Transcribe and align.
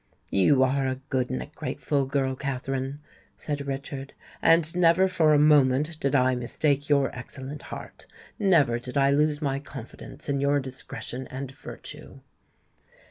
"You 0.31 0.63
are 0.63 0.87
a 0.87 0.99
good 1.09 1.29
and 1.29 1.43
a 1.43 1.51
grateful 1.53 2.07
girl, 2.07 2.33
Katherine," 2.35 3.01
said 3.35 3.67
Richard; 3.67 4.13
"and 4.41 4.75
never 4.75 5.07
for 5.07 5.31
a 5.31 5.37
moment 5.37 5.99
did 5.99 6.15
I 6.15 6.33
mistake 6.33 6.89
your 6.89 7.15
excellent 7.15 7.61
heart—never 7.69 8.79
did 8.79 8.97
I 8.97 9.11
lose 9.11 9.43
my 9.43 9.59
confidence 9.59 10.27
in 10.27 10.41
your 10.41 10.59
discretion 10.59 11.27
and 11.29 11.51
virtue." 11.51 12.21